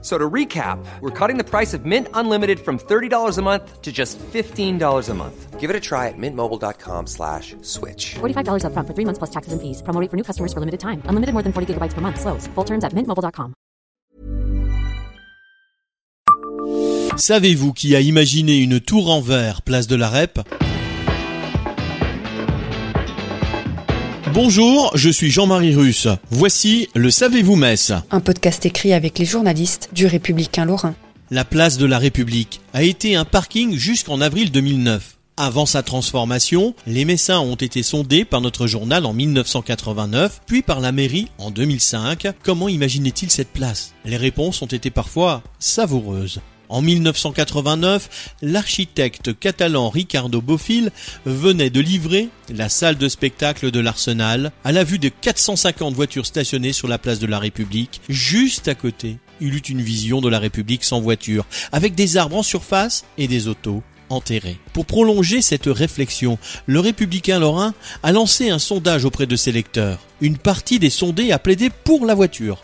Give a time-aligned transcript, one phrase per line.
[0.00, 3.90] So to recap, we're cutting the price of Mint Unlimited from $30 a month to
[3.90, 5.58] just $15 a month.
[5.58, 8.14] Give it a try at mintmobile.com slash switch.
[8.20, 9.82] $45 upfront for three months plus taxes and fees.
[9.82, 11.02] Promo rate for new customers for limited time.
[11.06, 12.20] Unlimited more than 40 gigabytes per month.
[12.20, 12.46] Slows.
[12.54, 13.54] Full terms at mintmobile.com.
[17.16, 20.38] Savez-vous qui a imaginé une tour en verre place de la Rep?
[24.34, 26.06] Bonjour, je suis Jean-Marie Russe.
[26.30, 30.94] Voici le Savez-vous Metz Un podcast écrit avec les journalistes du Républicain Lorrain.
[31.30, 35.16] La place de la République a été un parking jusqu'en avril 2009.
[35.36, 40.80] Avant sa transformation, les Messins ont été sondés par notre journal en 1989, puis par
[40.80, 42.26] la mairie en 2005.
[42.42, 43.94] Comment imaginait-il cette place?
[44.04, 46.40] Les réponses ont été parfois savoureuses.
[46.68, 50.90] En 1989, l'architecte catalan Ricardo Bofill
[51.24, 56.26] venait de livrer la salle de spectacle de l'Arsenal à la vue de 450 voitures
[56.26, 59.16] stationnées sur la place de la République, juste à côté.
[59.40, 63.28] Il eut une vision de la République sans voiture, avec des arbres en surface et
[63.28, 64.58] des autos enterrés.
[64.72, 70.00] Pour prolonger cette réflexion, le républicain lorrain a lancé un sondage auprès de ses lecteurs.
[70.20, 72.60] Une partie des sondés a plaidé pour la voiture.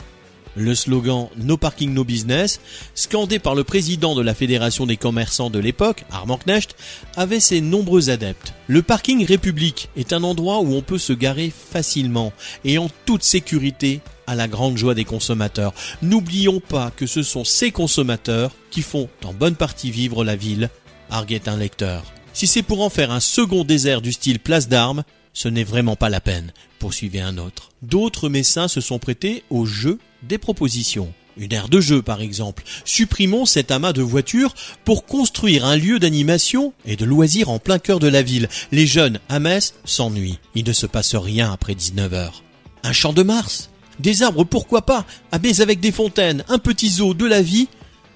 [0.56, 2.60] Le slogan No Parking No Business,
[2.94, 6.76] scandé par le président de la Fédération des commerçants de l'époque, Armand Knecht,
[7.16, 8.54] avait ses nombreux adeptes.
[8.68, 12.32] Le parking République est un endroit où on peut se garer facilement
[12.64, 15.74] et en toute sécurité à la grande joie des consommateurs.
[16.02, 20.70] N'oublions pas que ce sont ces consommateurs qui font en bonne partie vivre la ville,
[21.10, 22.04] arguait un lecteur.
[22.32, 25.96] Si c'est pour en faire un second désert du style place d'armes, ce n'est vraiment
[25.96, 27.70] pas la peine, poursuivait un autre.
[27.82, 31.12] D'autres messins se sont prêtés au jeu des propositions.
[31.36, 32.62] Une aire de jeu par exemple.
[32.84, 37.80] Supprimons cet amas de voitures pour construire un lieu d'animation et de loisirs en plein
[37.80, 38.48] cœur de la ville.
[38.70, 40.38] Les jeunes à Metz s'ennuient.
[40.54, 42.44] Il ne se passe rien après 19 heures.
[42.84, 43.70] Un champ de Mars?
[43.98, 45.04] Des arbres pourquoi pas?
[45.42, 47.68] Mais avec des fontaines, un petit zoo, de la vie,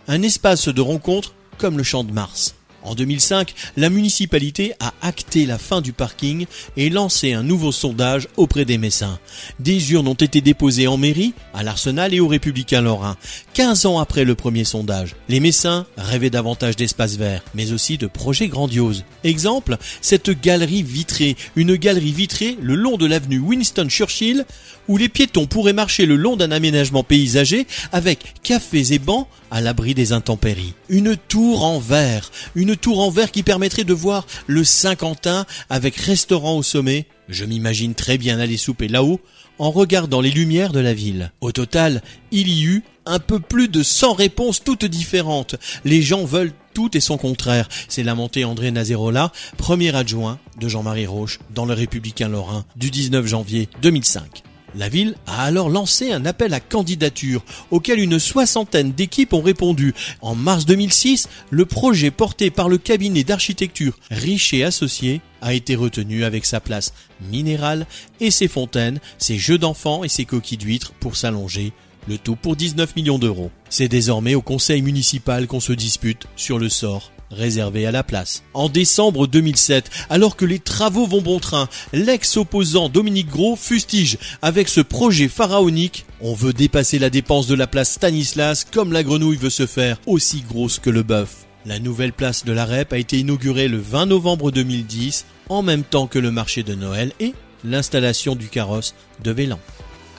[0.06, 2.54] un espace de rencontre comme le champ de Mars.
[2.82, 6.46] En 2005, la municipalité a acté la fin du parking
[6.76, 9.18] et lancé un nouveau sondage auprès des Messins.
[9.58, 13.16] Des urnes ont été déposées en mairie, à l'Arsenal et aux Républicains Lorrains.
[13.54, 18.06] 15 ans après le premier sondage, les Messins rêvaient davantage d'espaces verts, mais aussi de
[18.06, 19.04] projets grandioses.
[19.24, 24.44] Exemple, cette galerie vitrée, une galerie vitrée le long de l'avenue Winston Churchill,
[24.86, 29.60] où les piétons pourraient marcher le long d'un aménagement paysager avec cafés et bancs à
[29.60, 30.74] l'abri des intempéries.
[30.88, 35.96] Une tour en verre, une tour en verre qui permettrait de voir le Saint-Quentin avec
[35.96, 37.06] restaurant au sommet.
[37.28, 39.20] Je m'imagine très bien aller souper là-haut
[39.58, 41.32] en regardant les lumières de la ville.
[41.40, 45.56] Au total, il y eut un peu plus de 100 réponses toutes différentes.
[45.84, 47.68] Les gens veulent tout et son contraire.
[47.88, 53.26] C'est lamenté André Nazerola, premier adjoint de Jean-Marie Roche dans le Républicain Lorrain du 19
[53.26, 54.44] janvier 2005.
[54.74, 59.94] La ville a alors lancé un appel à candidature auquel une soixantaine d'équipes ont répondu.
[60.20, 66.24] En mars 2006, le projet porté par le cabinet d'architecture Richer Associés a été retenu
[66.24, 66.92] avec sa place
[67.30, 67.86] minérale
[68.20, 71.72] et ses fontaines, ses jeux d'enfants et ses coquilles d'huîtres pour s'allonger,
[72.06, 73.50] le tout pour 19 millions d'euros.
[73.70, 78.42] C'est désormais au conseil municipal qu'on se dispute sur le sort réservé à la place.
[78.54, 84.68] En décembre 2007, alors que les travaux vont bon train, l'ex-opposant Dominique Gros fustige avec
[84.68, 89.36] ce projet pharaonique on veut dépasser la dépense de la place Stanislas comme la grenouille
[89.36, 91.46] veut se faire aussi grosse que le bœuf.
[91.64, 95.84] La nouvelle place de la REP a été inaugurée le 20 novembre 2010, en même
[95.84, 97.34] temps que le marché de Noël et
[97.64, 99.60] l'installation du carrosse de Vélan.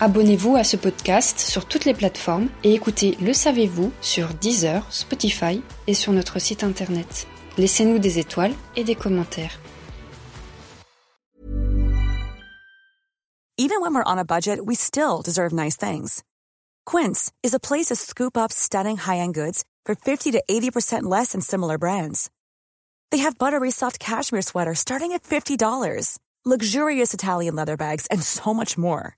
[0.02, 5.62] Abonnez-vous à ce podcast sur toutes les plateformes et écoutez Le Savez-vous sur Deezer, Spotify
[5.88, 7.28] et sur notre site internet.
[7.58, 9.60] Laissez-nous des étoiles et des commentaires.
[13.58, 16.24] Even when we're on a budget, we still deserve nice things.
[16.86, 21.34] Quince is a place to scoop up stunning high-end goods for 50 to 80% less
[21.34, 22.30] than similar brands.
[23.12, 28.54] They have buttery soft cashmere sweaters starting at $50, luxurious Italian leather bags, and so
[28.54, 29.18] much more.